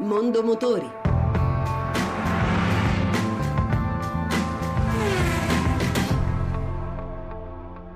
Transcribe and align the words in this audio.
Mondo 0.00 0.42
Motori. 0.42 0.90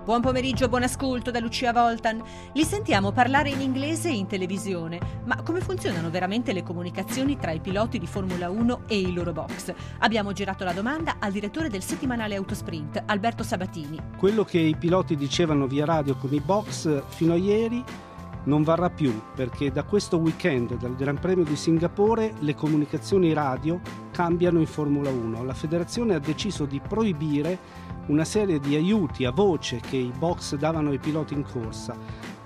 Buon 0.04 0.20
pomeriggio, 0.20 0.68
buon 0.68 0.82
ascolto 0.82 1.30
da 1.30 1.38
Lucia 1.40 1.72
Voltan. 1.72 2.22
Li 2.52 2.62
sentiamo 2.62 3.10
parlare 3.12 3.48
in 3.48 3.62
inglese 3.62 4.10
in 4.10 4.26
televisione, 4.26 5.00
ma 5.24 5.40
come 5.42 5.60
funzionano 5.60 6.10
veramente 6.10 6.52
le 6.52 6.62
comunicazioni 6.62 7.38
tra 7.38 7.52
i 7.52 7.60
piloti 7.60 7.98
di 7.98 8.06
Formula 8.06 8.50
1 8.50 8.82
e 8.86 8.98
i 8.98 9.14
loro 9.14 9.32
box? 9.32 9.72
Abbiamo 10.00 10.32
girato 10.32 10.62
la 10.62 10.74
domanda 10.74 11.16
al 11.18 11.32
direttore 11.32 11.70
del 11.70 11.82
settimanale 11.82 12.34
Autosprint, 12.34 13.02
Alberto 13.06 13.42
Sabatini. 13.42 13.98
Quello 14.18 14.44
che 14.44 14.58
i 14.58 14.76
piloti 14.76 15.16
dicevano 15.16 15.66
via 15.66 15.86
radio 15.86 16.16
con 16.16 16.34
i 16.34 16.40
box 16.40 17.02
fino 17.08 17.32
a 17.32 17.36
ieri 17.36 17.82
non 18.44 18.62
varrà 18.62 18.90
più 18.90 19.12
perché 19.34 19.70
da 19.70 19.84
questo 19.84 20.18
weekend 20.18 20.76
dal 20.76 20.96
Gran 20.96 21.18
Premio 21.18 21.44
di 21.44 21.56
Singapore 21.56 22.34
le 22.40 22.54
comunicazioni 22.54 23.32
radio 23.32 23.80
cambiano 24.10 24.60
in 24.60 24.66
Formula 24.66 25.10
1. 25.10 25.44
La 25.44 25.54
federazione 25.54 26.14
ha 26.14 26.18
deciso 26.18 26.64
di 26.64 26.80
proibire 26.80 27.58
una 28.06 28.24
serie 28.24 28.60
di 28.60 28.74
aiuti 28.74 29.24
a 29.24 29.30
voce 29.30 29.80
che 29.80 29.96
i 29.96 30.12
box 30.16 30.56
davano 30.56 30.90
ai 30.90 30.98
piloti 30.98 31.34
in 31.34 31.42
corsa 31.42 31.96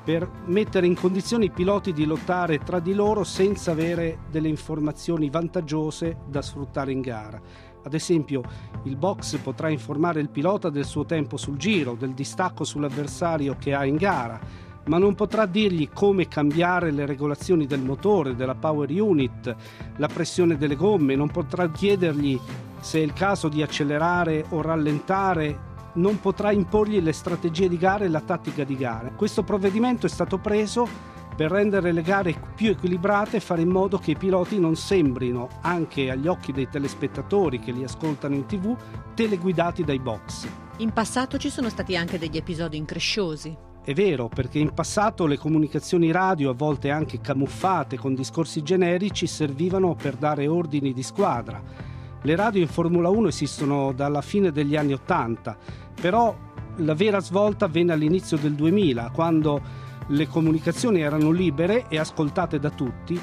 per 0.09 0.27
mettere 0.47 0.87
in 0.87 0.95
condizione 0.95 1.47
i 1.47 1.51
piloti 1.51 1.93
di 1.93 2.07
lottare 2.07 2.61
tra 2.61 2.81
di 2.81 2.95
loro 2.95 3.25
senza 3.25 3.73
avere 3.73 4.21
delle 4.31 4.49
informazioni 4.49 5.29
vantaggiose 5.29 6.21
da 6.27 6.41
sfruttare 6.41 6.93
in 6.93 7.03
gara. 7.03 7.39
Ad 7.83 7.93
esempio, 7.93 8.43
il 8.85 8.97
box 8.97 9.37
potrà 9.37 9.69
informare 9.69 10.21
il 10.21 10.31
pilota 10.31 10.71
del 10.71 10.87
suo 10.87 11.05
tempo 11.05 11.37
sul 11.37 11.59
giro, 11.59 11.95
del 11.95 12.15
distacco 12.15 12.65
sull'avversario 12.65 13.57
che 13.59 13.75
ha 13.75 13.85
in 13.85 13.97
gara, 13.97 14.41
ma 14.89 14.99
non 14.99 15.15
potrà 15.15 15.47
dirgli 15.47 15.89
come 15.93 16.29
cambiare 16.29 16.91
le 16.91 17.07
regolazioni 17.07 17.67
del 17.67 17.81
motore, 17.81 18.35
della 18.35 18.55
power 18.55 18.91
unit, 18.91 19.55
la 19.97 20.09
pressione 20.09 20.57
delle 20.57 20.77
gomme, 20.77 21.15
non 21.15 21.31
potrà 21.31 21.71
chiedergli 21.71 22.39
se 22.81 22.99
è 22.99 23.03
il 23.03 23.13
caso 23.13 23.49
di 23.49 23.63
accelerare 23.63 24.47
o 24.51 24.63
rallentare, 24.63 25.67
non 25.95 26.21
potrà 26.21 26.53
imporgli 26.53 27.01
le 27.01 27.13
strategie 27.13 27.69
di 27.69 27.77
gara 27.77 28.05
e 28.05 28.09
la 28.09 28.21
tattica 28.21 28.65
di 28.65 28.77
gara. 28.77 29.11
Questo 29.11 29.43
provvedimento 29.43 30.07
è 30.07 30.09
stato 30.09 30.39
preso 30.39 31.17
per 31.37 31.51
rendere 31.51 31.93
le 31.93 32.03
gare 32.03 32.35
più 32.57 32.71
equilibrate 32.71 33.37
e 33.37 33.41
fare 33.41 33.63
in 33.63 33.69
modo 33.69 33.99
che 33.99 34.13
i 34.13 34.17
piloti 34.17 34.59
non 34.59 34.75
sembrino, 34.75 35.49
anche 35.61 36.11
agli 36.11 36.27
occhi 36.27 36.53
dei 36.53 36.69
telespettatori 36.69 37.61
che 37.61 37.73
li 37.73 37.85
ascoltano 37.85 38.35
in 38.35 38.47
tv, 38.47 38.77
teleguidati 39.15 39.85
dai 39.85 40.01
box. 40.01 40.49
In 40.79 40.93
passato 40.93 41.39
ci 41.39 41.51
sono 41.51 41.69
stati 41.69 41.97
anche 41.97 42.19
degli 42.19 42.37
episodi 42.37 42.77
incresciosi. 42.77 43.68
È 43.89 43.95
vero, 43.95 44.29
perché 44.29 44.59
in 44.59 44.75
passato 44.75 45.25
le 45.25 45.39
comunicazioni 45.39 46.11
radio, 46.11 46.51
a 46.51 46.55
volte 46.55 46.91
anche 46.91 47.23
camuffate 47.23 47.97
con 47.97 48.15
discorsi 48.15 48.63
generici, 48.63 49.27
servivano 49.27 49.95
per 49.95 50.17
dare 50.17 50.47
ordini 50.47 50.93
di 50.93 51.03
squadra. 51.03 51.59
Le 52.21 52.37
radio 52.37 52.61
in 52.61 52.69
Formula 52.69 53.09
1 53.09 53.29
esistono 53.29 53.93
dalla 53.93 54.21
fine 54.21 54.53
degli 54.53 54.77
anni 54.77 54.93
Ottanta, 54.93 55.57
però 55.99 56.37
la 56.77 56.93
vera 56.93 57.19
svolta 57.21 57.65
avvenne 57.65 57.95
all'inizio 57.95 58.37
del 58.37 58.53
2000, 58.53 59.11
quando 59.15 59.63
le 60.09 60.27
comunicazioni 60.27 61.01
erano 61.01 61.31
libere 61.31 61.87
e 61.89 61.99
ascoltate 61.99 62.59
da 62.59 62.69
tutti 62.69 63.19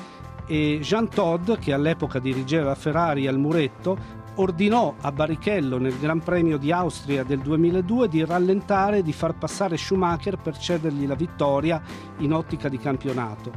e 0.47 0.79
Jean 0.81 1.09
Todd, 1.09 1.59
che 1.59 1.73
all'epoca 1.73 2.17
dirigeva 2.17 2.73
Ferrari 2.73 3.27
al 3.27 3.37
muretto, 3.37 4.23
ordinò 4.35 4.95
a 5.01 5.11
Barrichello 5.11 5.77
nel 5.77 5.97
Gran 5.97 6.19
Premio 6.19 6.57
di 6.57 6.71
Austria 6.71 7.23
del 7.23 7.39
2002 7.39 8.09
di 8.09 8.25
rallentare 8.25 8.97
e 8.97 9.03
di 9.03 9.13
far 9.13 9.37
passare 9.37 9.77
Schumacher 9.77 10.37
per 10.37 10.57
cedergli 10.57 11.07
la 11.07 11.15
vittoria 11.15 11.81
in 12.17 12.33
ottica 12.33 12.67
di 12.67 12.77
campionato. 12.77 13.51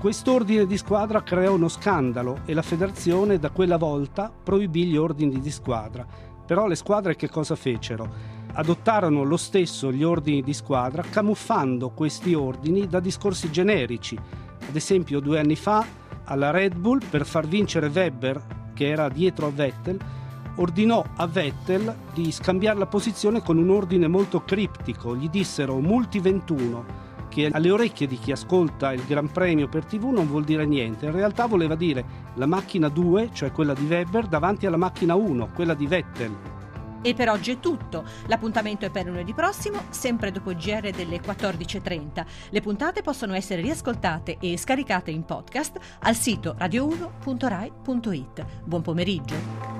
Quest'ordine 0.00 0.66
di 0.66 0.76
squadra 0.76 1.22
creò 1.22 1.54
uno 1.54 1.68
scandalo 1.68 2.40
e 2.44 2.52
la 2.52 2.62
federazione 2.62 3.38
da 3.38 3.50
quella 3.50 3.76
volta 3.76 4.30
proibì 4.30 4.86
gli 4.86 4.96
ordini 4.96 5.40
di 5.40 5.50
squadra. 5.50 6.06
Però 6.46 6.66
le 6.66 6.74
squadre 6.74 7.16
che 7.16 7.30
cosa 7.30 7.54
fecero? 7.54 8.32
Adottarono 8.52 9.22
lo 9.22 9.36
stesso 9.36 9.90
gli 9.90 10.02
ordini 10.02 10.42
di 10.42 10.52
squadra 10.52 11.02
camuffando 11.02 11.90
questi 11.90 12.34
ordini 12.34 12.86
da 12.86 13.00
discorsi 13.00 13.50
generici. 13.50 14.16
Ad 14.16 14.76
esempio 14.76 15.20
due 15.20 15.38
anni 15.38 15.56
fa 15.56 15.84
alla 16.24 16.50
Red 16.50 16.76
Bull 16.76 17.00
per 17.08 17.24
far 17.24 17.46
vincere 17.46 17.86
Webber, 17.86 18.72
che 18.74 18.88
era 18.88 19.08
dietro 19.08 19.46
a 19.46 19.50
Vettel, 19.50 19.98
ordinò 20.56 21.04
a 21.16 21.26
Vettel 21.26 21.94
di 22.12 22.30
scambiare 22.30 22.78
la 22.78 22.86
posizione 22.86 23.42
con 23.42 23.58
un 23.58 23.70
ordine 23.70 24.08
molto 24.08 24.42
criptico. 24.44 25.16
Gli 25.16 25.28
dissero 25.28 25.78
multi 25.80 26.20
21, 26.20 26.84
che 27.28 27.48
alle 27.50 27.70
orecchie 27.70 28.06
di 28.06 28.18
chi 28.18 28.32
ascolta 28.32 28.92
il 28.92 29.04
Gran 29.06 29.30
Premio 29.30 29.68
per 29.68 29.84
TV 29.84 30.04
non 30.06 30.26
vuol 30.26 30.44
dire 30.44 30.66
niente. 30.66 31.06
In 31.06 31.12
realtà 31.12 31.46
voleva 31.46 31.74
dire 31.74 32.04
la 32.34 32.46
macchina 32.46 32.88
2, 32.88 33.30
cioè 33.32 33.52
quella 33.52 33.74
di 33.74 33.84
Weber, 33.86 34.26
davanti 34.26 34.66
alla 34.66 34.76
macchina 34.76 35.14
1, 35.14 35.50
quella 35.54 35.74
di 35.74 35.86
Vettel. 35.86 36.36
E 37.02 37.12
per 37.12 37.28
oggi 37.28 37.50
è 37.50 37.60
tutto. 37.60 38.02
L'appuntamento 38.28 38.86
è 38.86 38.90
per 38.90 39.04
lunedì 39.04 39.34
prossimo, 39.34 39.82
sempre 39.90 40.30
dopo 40.30 40.50
il 40.52 40.56
GR 40.56 40.88
delle 40.90 41.20
14.30. 41.20 42.24
Le 42.48 42.60
puntate 42.62 43.02
possono 43.02 43.34
essere 43.34 43.60
riascoltate 43.60 44.38
e 44.40 44.56
scaricate 44.56 45.10
in 45.10 45.24
podcast 45.24 45.78
al 46.00 46.14
sito 46.14 46.56
radio1.rai.it. 46.58 48.46
Buon 48.64 48.80
pomeriggio. 48.80 49.73